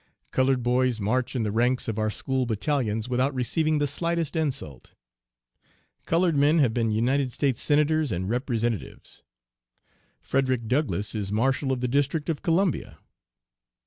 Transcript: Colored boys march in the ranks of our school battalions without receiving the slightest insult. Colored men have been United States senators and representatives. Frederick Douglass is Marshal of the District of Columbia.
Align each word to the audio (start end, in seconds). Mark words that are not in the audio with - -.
Colored 0.31 0.63
boys 0.63 0.99
march 0.99 1.35
in 1.35 1.43
the 1.43 1.51
ranks 1.51 1.87
of 1.87 1.99
our 1.99 2.09
school 2.09 2.47
battalions 2.47 3.07
without 3.07 3.35
receiving 3.35 3.77
the 3.77 3.85
slightest 3.85 4.35
insult. 4.35 4.95
Colored 6.07 6.35
men 6.35 6.57
have 6.57 6.73
been 6.73 6.89
United 6.91 7.31
States 7.31 7.61
senators 7.61 8.11
and 8.11 8.27
representatives. 8.27 9.21
Frederick 10.19 10.67
Douglass 10.67 11.13
is 11.13 11.31
Marshal 11.31 11.71
of 11.71 11.81
the 11.81 11.87
District 11.87 12.29
of 12.29 12.41
Columbia. 12.41 12.97